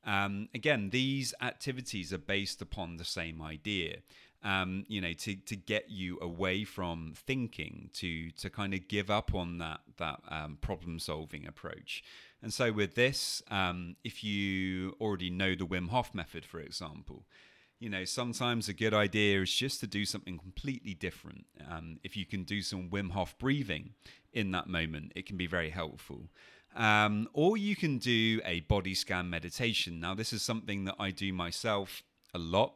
Um, 0.05 0.49
again, 0.53 0.89
these 0.89 1.33
activities 1.41 2.11
are 2.11 2.17
based 2.17 2.61
upon 2.61 2.97
the 2.97 3.05
same 3.05 3.41
idea 3.41 3.99
um, 4.43 4.83
you 4.87 5.01
know, 5.01 5.13
to, 5.13 5.35
to 5.35 5.55
get 5.55 5.89
you 5.89 6.19
away 6.21 6.63
from 6.65 7.13
thinking, 7.15 7.89
to 7.93 8.31
to 8.31 8.49
kind 8.49 8.73
of 8.73 8.87
give 8.87 9.09
up 9.09 9.33
on 9.33 9.57
that 9.59 9.81
that 9.97 10.19
um, 10.29 10.57
problem 10.61 10.99
solving 10.99 11.47
approach. 11.47 12.03
And 12.41 12.53
so 12.53 12.73
with 12.73 12.95
this, 12.95 13.41
um, 13.49 13.95
if 14.03 14.23
you 14.23 14.97
already 14.99 15.29
know 15.29 15.55
the 15.55 15.65
Wim 15.65 15.89
Hof 15.89 16.13
method, 16.13 16.45
for 16.45 16.59
example, 16.59 17.23
you 17.79 17.89
know, 17.89 18.05
sometimes 18.05 18.67
a 18.67 18.73
good 18.73 18.93
idea 18.93 19.41
is 19.41 19.53
just 19.53 19.79
to 19.79 19.87
do 19.87 20.05
something 20.05 20.37
completely 20.37 20.93
different. 20.93 21.45
Um, 21.69 21.99
if 22.03 22.17
you 22.17 22.25
can 22.25 22.43
do 22.43 22.61
some 22.61 22.89
Wim 22.89 23.11
Hof 23.11 23.37
breathing 23.37 23.91
in 24.33 24.51
that 24.51 24.67
moment, 24.67 25.13
it 25.15 25.25
can 25.25 25.37
be 25.37 25.47
very 25.47 25.69
helpful. 25.69 26.29
Um, 26.75 27.27
or 27.33 27.55
you 27.55 27.75
can 27.75 27.97
do 27.97 28.41
a 28.45 28.61
body 28.61 28.95
scan 28.95 29.29
meditation. 29.29 29.99
Now, 29.99 30.15
this 30.15 30.33
is 30.33 30.41
something 30.41 30.85
that 30.85 30.95
I 30.99 31.11
do 31.11 31.31
myself 31.31 32.03
a 32.33 32.39
lot. 32.39 32.73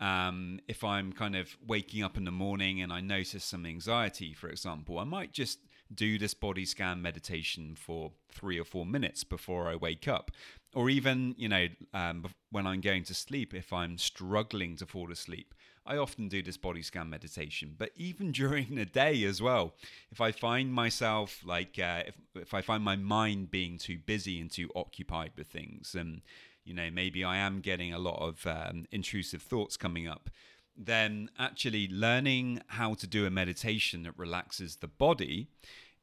Um, 0.00 0.60
if 0.68 0.82
I'm 0.82 1.12
kind 1.12 1.36
of 1.36 1.56
waking 1.66 2.02
up 2.02 2.16
in 2.16 2.24
the 2.24 2.30
morning 2.30 2.80
and 2.80 2.92
I 2.92 3.00
notice 3.00 3.44
some 3.44 3.66
anxiety, 3.66 4.32
for 4.32 4.48
example, 4.48 4.98
I 4.98 5.04
might 5.04 5.32
just 5.32 5.60
do 5.94 6.18
this 6.18 6.34
body 6.34 6.64
scan 6.64 7.02
meditation 7.02 7.74
for 7.76 8.12
three 8.32 8.58
or 8.58 8.64
four 8.64 8.86
minutes 8.86 9.24
before 9.24 9.68
I 9.68 9.76
wake 9.76 10.08
up. 10.08 10.30
Or 10.74 10.88
even, 10.88 11.34
you 11.36 11.48
know, 11.48 11.66
um, 11.92 12.24
when 12.50 12.66
I'm 12.66 12.80
going 12.80 13.04
to 13.04 13.14
sleep, 13.14 13.52
if 13.52 13.72
I'm 13.72 13.98
struggling 13.98 14.76
to 14.76 14.86
fall 14.86 15.12
asleep, 15.12 15.54
I 15.84 15.96
often 15.96 16.28
do 16.28 16.42
this 16.42 16.56
body 16.56 16.82
scan 16.82 17.10
meditation. 17.10 17.74
But 17.76 17.90
even 17.96 18.32
during 18.40 18.74
the 18.74 18.84
day 18.84 19.24
as 19.24 19.42
well, 19.42 19.74
if 20.10 20.20
I 20.20 20.32
find 20.32 20.72
myself 20.72 21.40
like, 21.44 21.78
uh, 21.78 22.04
if, 22.06 22.16
if 22.34 22.54
I 22.54 22.62
find 22.62 22.82
my 22.82 22.96
mind 22.96 23.50
being 23.50 23.78
too 23.78 23.98
busy 23.98 24.40
and 24.40 24.50
too 24.50 24.70
occupied 24.74 25.32
with 25.36 25.48
things, 25.48 25.94
and 25.94 26.22
you 26.64 26.74
know, 26.74 26.90
maybe 26.90 27.24
I 27.24 27.38
am 27.38 27.60
getting 27.60 27.92
a 27.92 27.98
lot 27.98 28.20
of 28.20 28.46
um, 28.46 28.86
intrusive 28.92 29.42
thoughts 29.42 29.76
coming 29.76 30.06
up, 30.06 30.30
then 30.76 31.28
actually 31.38 31.88
learning 31.88 32.62
how 32.68 32.94
to 32.94 33.06
do 33.06 33.26
a 33.26 33.30
meditation 33.30 34.04
that 34.04 34.16
relaxes 34.16 34.76
the 34.76 34.88
body 34.88 35.48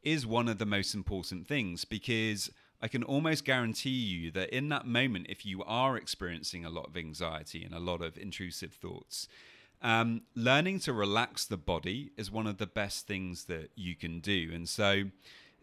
is 0.04 0.26
one 0.26 0.48
of 0.48 0.58
the 0.58 0.66
most 0.66 0.94
important 0.94 1.48
things 1.48 1.86
because 1.86 2.50
I 2.82 2.88
can 2.88 3.04
almost 3.04 3.44
guarantee 3.44 3.90
you 3.90 4.32
that 4.32 4.56
in 4.56 4.70
that 4.70 4.86
moment, 4.86 5.26
if 5.30 5.46
you 5.46 5.64
are 5.64 5.98
experiencing 5.98 6.64
a 6.64 6.70
lot 6.70 6.88
of 6.88 6.96
anxiety 6.96 7.64
and 7.64 7.74
a 7.74 7.80
lot 7.80 8.02
of 8.02 8.18
intrusive 8.18 8.74
thoughts, 8.74 9.28
um, 9.82 10.22
learning 10.36 10.80
to 10.82 10.94
relax 10.94 11.46
the 11.46 11.58
body 11.58 12.12
is 12.18 12.32
one 12.32 12.48
of 12.48 12.58
the 12.58 12.68
best 12.68 13.08
things 13.08 13.46
that 13.46 13.70
you 13.76 13.96
can 13.96 14.20
do. 14.20 14.52
And 14.54 14.68
so, 14.68 15.04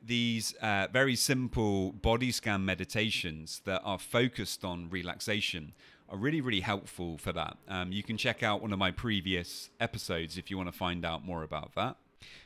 these 0.03 0.55
uh, 0.63 0.87
very 0.93 1.17
simple 1.17 1.93
body 1.93 2.31
scan 2.31 2.65
meditations 2.65 3.61
that 3.65 3.81
are 3.85 3.99
focused 3.99 4.65
on 4.65 4.89
relaxation 4.89 5.73
are 6.09 6.17
really, 6.17 6.41
really 6.41 6.61
helpful 6.61 7.19
for 7.19 7.33
that. 7.33 7.57
Um, 7.69 7.93
you 7.93 8.03
can 8.03 8.17
check 8.17 8.43
out 8.43 8.63
one 8.63 8.73
of 8.73 8.79
my 8.79 8.91
previous 8.91 9.71
episodes 9.81 10.39
if 10.39 10.51
you 10.51 10.57
want 10.57 10.71
to 10.71 10.77
find 10.77 11.05
out 11.05 11.25
more 11.25 11.43
about 11.43 11.75
that. 11.75 11.97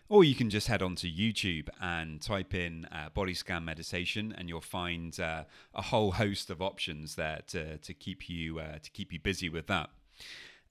Or 0.08 0.24
you 0.24 0.34
can 0.34 0.50
just 0.50 0.66
head 0.66 0.82
onto 0.82 1.06
YouTube 1.06 1.68
and 1.80 2.20
type 2.20 2.54
in 2.54 2.86
uh, 2.86 3.10
body 3.10 3.34
scan 3.34 3.64
meditation, 3.64 4.34
and 4.36 4.48
you'll 4.48 4.60
find 4.60 5.18
uh, 5.20 5.44
a 5.74 5.82
whole 5.82 6.12
host 6.12 6.50
of 6.50 6.60
options 6.60 7.14
there 7.14 7.40
to, 7.48 7.78
to 7.78 7.94
keep 7.94 8.28
you 8.28 8.58
uh, 8.58 8.78
to 8.82 8.90
keep 8.90 9.12
you 9.12 9.20
busy 9.20 9.48
with 9.48 9.68
that. 9.68 9.90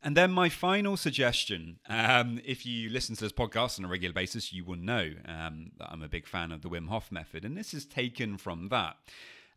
And 0.01 0.15
then 0.15 0.31
my 0.31 0.47
final 0.47 0.95
suggestion, 0.95 1.79
um, 1.89 2.39
if 2.45 2.65
you 2.65 2.89
listen 2.89 3.15
to 3.15 3.21
this 3.21 3.33
podcast 3.33 3.79
on 3.79 3.85
a 3.85 3.89
regular 3.89 4.13
basis, 4.13 4.53
you 4.53 4.63
will 4.63 4.77
know 4.77 5.11
um, 5.25 5.71
that 5.77 5.89
I'm 5.91 6.01
a 6.01 6.07
big 6.07 6.25
fan 6.25 6.53
of 6.53 6.61
the 6.61 6.69
Wim 6.69 6.87
Hof 6.87 7.11
method, 7.11 7.43
and 7.43 7.57
this 7.57 7.73
is 7.73 7.85
taken 7.85 8.37
from 8.37 8.69
that. 8.69 8.95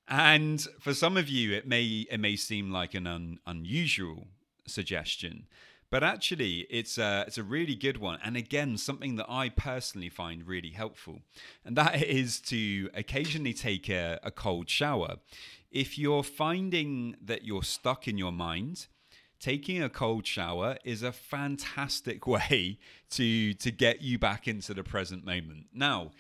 And 0.09 0.61
for 0.81 0.95
some 0.95 1.17
of 1.17 1.29
you, 1.29 1.53
it 1.53 1.69
may 1.69 2.07
it 2.11 2.19
may 2.19 2.35
seem 2.35 2.73
like 2.73 2.93
an 2.95 3.07
un, 3.07 3.39
unusual 3.47 4.27
suggestion, 4.67 5.47
but 5.91 6.03
actually, 6.03 6.67
it's 6.71 6.99
a, 6.99 7.25
it's 7.27 7.39
a 7.39 7.45
really 7.45 7.77
good 7.77 7.99
one. 7.99 8.19
And 8.25 8.37
again, 8.37 8.79
something 8.79 9.17
that 9.17 9.27
I 9.29 9.51
personally 9.51 10.09
find 10.09 10.45
really 10.45 10.71
helpful, 10.71 11.21
and 11.65 11.77
that 11.77 12.03
is 12.03 12.41
to 12.41 12.91
occasionally 12.95 13.55
take 13.55 13.89
a, 13.89 14.19
a 14.25 14.33
cold 14.33 14.69
shower. 14.69 15.17
If 15.71 15.99
you're 15.99 16.25
finding 16.25 17.15
that 17.23 17.45
you're 17.45 17.63
stuck 17.63 18.09
in 18.09 18.19
your 18.19 18.33
mind 18.33 18.89
taking 19.43 19.83
a 19.83 19.89
cold 19.89 20.25
shower 20.25 20.79
is 20.85 21.03
a 21.03 21.13
fantastic 21.13 22.27
way 22.35 22.79
to 23.11 23.53
to 23.55 23.71
get 23.71 24.01
you 24.01 24.19
back 24.19 24.49
into 24.49 24.73
the 24.73 24.85
present 24.85 25.27
moment. 25.27 25.67
Now, 25.75 26.13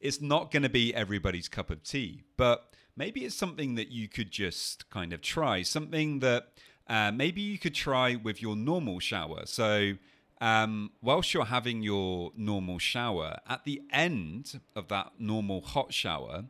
it's 0.00 0.20
not 0.20 0.50
going 0.50 0.62
to 0.64 0.70
be 0.70 0.94
everybody's 0.94 1.48
cup 1.48 1.70
of 1.70 1.84
tea, 1.84 2.22
but 2.36 2.72
maybe 2.96 3.24
it's 3.24 3.36
something 3.36 3.74
that 3.74 3.90
you 3.90 4.08
could 4.08 4.30
just 4.30 4.88
kind 4.90 5.12
of 5.12 5.20
try. 5.20 5.62
Something 5.62 6.20
that 6.20 6.48
uh, 6.88 7.12
maybe 7.12 7.40
you 7.42 7.58
could 7.58 7.74
try 7.74 8.16
with 8.16 8.42
your 8.42 8.56
normal 8.56 8.98
shower. 8.98 9.42
So, 9.44 9.92
um, 10.40 10.90
whilst 11.02 11.34
you're 11.34 11.44
having 11.44 11.82
your 11.82 12.32
normal 12.34 12.78
shower, 12.78 13.36
at 13.46 13.64
the 13.64 13.82
end 13.92 14.58
of 14.74 14.88
that 14.88 15.12
normal 15.18 15.60
hot 15.60 15.92
shower, 15.92 16.44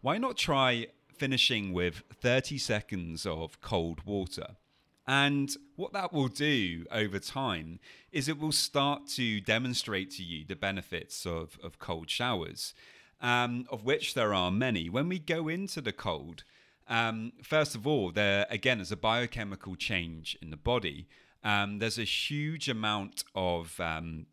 why 0.00 0.18
not 0.18 0.36
try 0.36 0.88
finishing 1.14 1.72
with 1.72 2.02
30 2.12 2.58
seconds 2.58 3.24
of 3.24 3.60
cold 3.60 4.04
water? 4.04 4.56
And 5.06 5.54
what 5.76 5.92
that 5.92 6.12
will 6.12 6.28
do 6.28 6.84
over 6.90 7.18
time 7.18 7.78
is 8.10 8.28
it 8.28 8.40
will 8.40 8.52
start 8.52 9.06
to 9.08 9.40
demonstrate 9.40 10.10
to 10.12 10.22
you 10.24 10.44
the 10.44 10.56
benefits 10.56 11.24
of, 11.24 11.58
of 11.62 11.78
cold 11.78 12.10
showers, 12.10 12.74
um, 13.20 13.66
of 13.70 13.84
which 13.84 14.14
there 14.14 14.34
are 14.34 14.50
many. 14.50 14.88
When 14.88 15.08
we 15.08 15.18
go 15.18 15.48
into 15.48 15.80
the 15.80 15.92
cold, 15.92 16.42
um, 16.88 17.32
first 17.42 17.74
of 17.74 17.86
all, 17.86 18.10
there 18.10 18.46
again 18.50 18.80
is 18.80 18.90
a 18.90 18.96
biochemical 18.96 19.76
change 19.76 20.36
in 20.42 20.50
the 20.50 20.56
body. 20.56 21.06
Um, 21.44 21.78
there's 21.78 21.98
a 21.98 22.04
huge 22.04 22.68
amount 22.68 23.22
of 23.34 23.78
um, 23.78 24.26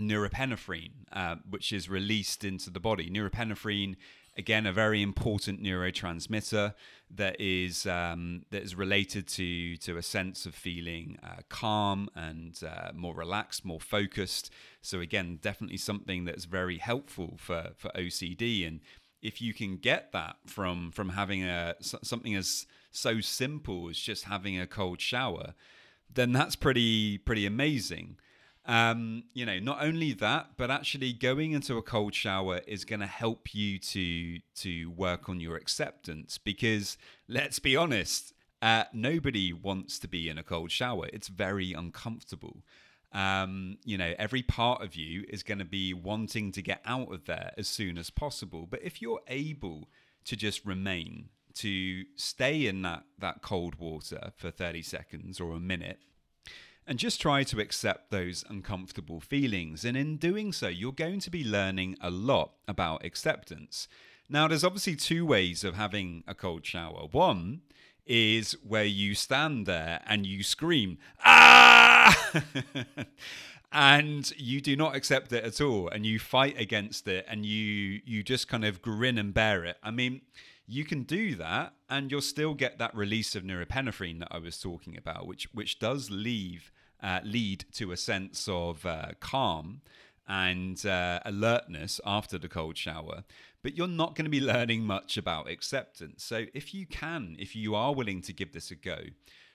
norepinephrine, 0.00 0.92
uh, 1.12 1.36
which 1.48 1.72
is 1.72 1.88
released 1.88 2.44
into 2.44 2.70
the 2.70 2.80
body. 2.80 3.10
Norepinephrine, 3.10 3.96
again, 4.38 4.66
a 4.66 4.72
very 4.72 5.02
important 5.02 5.62
neurotransmitter 5.62 6.74
that 7.10 7.36
is 7.40 7.86
um, 7.86 8.44
that 8.50 8.62
is 8.62 8.74
related 8.74 9.26
to 9.26 9.76
to 9.78 9.96
a 9.96 10.02
sense 10.02 10.46
of 10.46 10.54
feeling 10.54 11.18
uh, 11.22 11.42
calm 11.48 12.08
and 12.14 12.60
uh, 12.64 12.92
more 12.94 13.14
relaxed, 13.14 13.64
more 13.64 13.80
focused. 13.80 14.50
So 14.80 15.00
again, 15.00 15.38
definitely 15.42 15.78
something 15.78 16.24
that's 16.24 16.44
very 16.44 16.78
helpful 16.78 17.34
for 17.38 17.72
for 17.76 17.90
OCD. 17.90 18.66
And 18.66 18.80
if 19.20 19.42
you 19.42 19.52
can 19.52 19.76
get 19.76 20.12
that 20.12 20.36
from 20.46 20.92
from 20.92 21.10
having 21.10 21.42
a 21.42 21.74
something 21.80 22.34
as 22.34 22.66
so 22.92 23.20
simple 23.20 23.88
as 23.90 23.98
just 23.98 24.24
having 24.24 24.58
a 24.58 24.66
cold 24.66 25.00
shower, 25.00 25.54
then 26.12 26.32
that's 26.32 26.56
pretty 26.56 27.18
pretty 27.18 27.44
amazing. 27.44 28.16
Um, 28.68 29.24
you 29.32 29.46
know, 29.46 29.58
not 29.58 29.82
only 29.82 30.12
that, 30.12 30.50
but 30.58 30.70
actually 30.70 31.14
going 31.14 31.52
into 31.52 31.78
a 31.78 31.82
cold 31.82 32.14
shower 32.14 32.60
is 32.66 32.84
going 32.84 33.00
to 33.00 33.06
help 33.06 33.54
you 33.54 33.78
to 33.78 34.40
to 34.56 34.90
work 34.90 35.30
on 35.30 35.40
your 35.40 35.56
acceptance 35.56 36.36
because 36.36 36.98
let's 37.28 37.58
be 37.58 37.76
honest, 37.76 38.34
uh, 38.60 38.84
nobody 38.92 39.54
wants 39.54 39.98
to 40.00 40.08
be 40.08 40.28
in 40.28 40.36
a 40.36 40.42
cold 40.42 40.70
shower. 40.70 41.08
It's 41.14 41.28
very 41.28 41.72
uncomfortable. 41.72 42.62
Um, 43.10 43.78
you 43.84 43.96
know, 43.96 44.12
every 44.18 44.42
part 44.42 44.82
of 44.82 44.94
you 44.94 45.24
is 45.30 45.42
going 45.42 45.60
to 45.60 45.64
be 45.64 45.94
wanting 45.94 46.52
to 46.52 46.60
get 46.60 46.82
out 46.84 47.10
of 47.10 47.24
there 47.24 47.52
as 47.56 47.68
soon 47.68 47.96
as 47.96 48.10
possible. 48.10 48.66
But 48.70 48.82
if 48.82 49.00
you're 49.00 49.22
able 49.28 49.88
to 50.26 50.36
just 50.36 50.66
remain, 50.66 51.30
to 51.54 52.04
stay 52.16 52.66
in 52.66 52.82
that 52.82 53.04
that 53.18 53.42
cold 53.42 53.76
water 53.76 54.30
for 54.36 54.50
30 54.50 54.82
seconds 54.82 55.40
or 55.40 55.54
a 55.54 55.60
minute 55.60 55.98
and 56.88 56.98
just 56.98 57.20
try 57.20 57.44
to 57.44 57.60
accept 57.60 58.10
those 58.10 58.44
uncomfortable 58.48 59.20
feelings. 59.20 59.84
And 59.84 59.94
in 59.94 60.16
doing 60.16 60.52
so, 60.54 60.68
you're 60.68 60.90
going 60.90 61.20
to 61.20 61.30
be 61.30 61.44
learning 61.44 61.98
a 62.00 62.10
lot 62.10 62.52
about 62.66 63.04
acceptance. 63.04 63.88
Now, 64.30 64.48
there's 64.48 64.64
obviously 64.64 64.96
two 64.96 65.26
ways 65.26 65.64
of 65.64 65.74
having 65.74 66.24
a 66.26 66.34
cold 66.34 66.64
shower. 66.64 67.06
One 67.10 67.60
is 68.06 68.56
where 68.66 68.86
you 68.86 69.14
stand 69.14 69.66
there 69.66 70.00
and 70.06 70.24
you 70.24 70.42
scream, 70.42 70.96
ah! 71.26 72.42
and 73.72 74.32
you 74.38 74.62
do 74.62 74.74
not 74.74 74.96
accept 74.96 75.30
it 75.34 75.44
at 75.44 75.60
all 75.60 75.90
and 75.90 76.06
you 76.06 76.18
fight 76.18 76.58
against 76.58 77.06
it 77.06 77.26
and 77.28 77.44
you 77.44 78.00
you 78.06 78.22
just 78.22 78.48
kind 78.48 78.64
of 78.64 78.80
grin 78.80 79.18
and 79.18 79.34
bear 79.34 79.62
it. 79.66 79.76
I 79.82 79.90
mean, 79.90 80.22
you 80.66 80.86
can 80.86 81.02
do 81.02 81.34
that 81.34 81.74
and 81.90 82.10
you'll 82.10 82.22
still 82.22 82.54
get 82.54 82.78
that 82.78 82.94
release 82.94 83.34
of 83.36 83.42
norepinephrine 83.42 84.20
that 84.20 84.28
I 84.30 84.38
was 84.38 84.58
talking 84.58 84.96
about, 84.96 85.26
which 85.26 85.48
which 85.52 85.78
does 85.78 86.10
leave 86.10 86.72
uh, 87.02 87.20
lead 87.24 87.64
to 87.72 87.92
a 87.92 87.96
sense 87.96 88.48
of 88.48 88.84
uh, 88.84 89.10
calm 89.20 89.80
and 90.26 90.84
uh, 90.84 91.20
alertness 91.24 92.00
after 92.04 92.38
the 92.38 92.48
cold 92.48 92.76
shower. 92.76 93.24
But 93.62 93.76
you're 93.76 93.86
not 93.86 94.14
going 94.14 94.24
to 94.26 94.30
be 94.30 94.40
learning 94.54 94.84
much 94.84 95.16
about 95.16 95.48
acceptance. 95.48 96.22
So 96.24 96.46
if 96.54 96.74
you 96.74 96.86
can, 96.86 97.36
if 97.38 97.56
you 97.56 97.74
are 97.74 97.94
willing 97.94 98.20
to 98.22 98.32
give 98.32 98.52
this 98.52 98.70
a 98.70 98.74
go, 98.76 98.98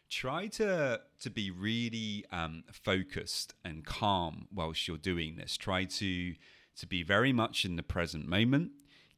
try 0.10 0.48
to 0.48 1.02
to 1.22 1.30
be 1.30 1.50
really 1.52 2.26
um, 2.32 2.64
focused 2.72 3.54
and 3.64 3.86
calm 3.86 4.48
whilst 4.54 4.88
you're 4.88 4.98
doing 4.98 5.36
this. 5.36 5.58
Try 5.58 5.86
to 5.86 6.36
to 6.76 6.88
be 6.88 7.04
very 7.04 7.32
much 7.32 7.66
in 7.66 7.76
the 7.76 7.84
present 7.84 8.28
moment 8.28 8.72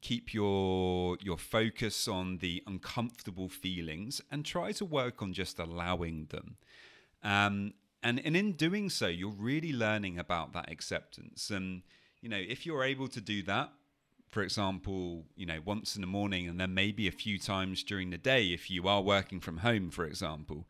keep 0.05 0.35
your 0.35 1.17
your 1.19 1.37
focus 1.37 2.07
on 2.07 2.37
the 2.37 2.61
uncomfortable 2.67 3.49
feelings 3.49 4.21
and 4.29 4.45
try 4.45 4.71
to 4.71 4.85
work 4.85 5.19
on 5.19 5.33
just 5.33 5.57
allowing 5.57 6.27
them 6.29 6.57
um, 7.23 7.73
and 8.05 8.21
and 8.23 8.37
in 8.37 8.53
doing 8.53 8.89
so 8.89 9.07
you're 9.07 9.31
really 9.31 9.73
learning 9.73 10.17
about 10.17 10.53
that 10.53 10.71
acceptance. 10.71 11.49
And 11.49 11.81
you 12.21 12.29
know 12.29 12.37
if 12.37 12.65
you're 12.65 12.83
able 12.83 13.07
to 13.09 13.21
do 13.21 13.43
that 13.43 13.71
for 14.29 14.41
example 14.41 15.25
you 15.35 15.45
know 15.45 15.59
once 15.63 15.95
in 15.95 16.01
the 16.01 16.07
morning 16.07 16.47
and 16.47 16.59
then 16.59 16.73
maybe 16.73 17.07
a 17.07 17.11
few 17.11 17.37
times 17.37 17.83
during 17.83 18.09
the 18.09 18.17
day 18.17 18.47
if 18.47 18.71
you 18.71 18.87
are 18.87 19.01
working 19.01 19.39
from 19.39 19.57
home 19.57 19.91
for 19.91 20.05
example 20.05 20.65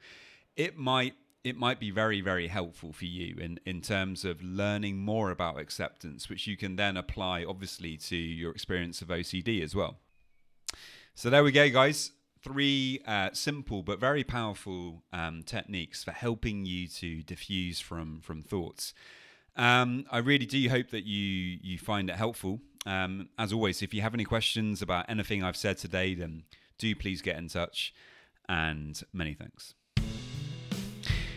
it 0.57 0.77
might 0.77 1.13
it 1.45 1.55
might 1.55 1.79
be 1.79 1.91
very 1.91 2.19
very 2.19 2.47
helpful 2.47 2.91
for 2.91 3.05
you 3.05 3.37
in 3.39 3.57
in 3.65 3.79
terms 3.79 4.25
of 4.25 4.43
learning 4.43 4.97
more 4.97 5.31
about 5.31 5.57
acceptance 5.57 6.29
which 6.29 6.45
you 6.45 6.57
can 6.57 6.75
then 6.75 6.97
apply 6.97 7.45
obviously 7.45 7.95
to 7.95 8.17
your 8.17 8.51
experience 8.51 9.01
of 9.01 9.07
OCD 9.07 9.63
as 9.63 9.73
well. 9.73 9.95
So 11.13 11.29
there 11.29 11.43
we 11.43 11.53
go 11.53 11.69
guys 11.69 12.11
three 12.45 13.01
uh, 13.07 13.31
simple 13.33 13.81
but 13.81 13.99
very 13.99 14.23
powerful 14.23 15.01
um, 15.11 15.41
techniques 15.43 16.03
for 16.03 16.11
helping 16.11 16.65
you 16.65 16.87
to 16.87 17.23
defuse 17.23 17.81
from 17.81 18.21
from 18.21 18.43
thoughts. 18.43 18.93
Um, 19.57 20.05
I 20.11 20.19
really 20.19 20.45
do 20.45 20.69
hope 20.69 20.91
that 20.91 21.05
you 21.05 21.57
you 21.61 21.77
find 21.79 22.09
it 22.09 22.15
helpful. 22.15 22.61
Um, 22.85 23.29
as 23.39 23.51
always, 23.51 23.81
if 23.81 23.93
you 23.95 24.01
have 24.03 24.13
any 24.13 24.25
questions 24.25 24.81
about 24.83 25.09
anything 25.09 25.43
I've 25.43 25.57
said 25.57 25.77
today, 25.79 26.13
then 26.13 26.43
do 26.77 26.95
please 26.95 27.21
get 27.21 27.37
in 27.37 27.47
touch. 27.49 27.93
And 28.47 29.01
many 29.11 29.33
thanks. 29.33 29.73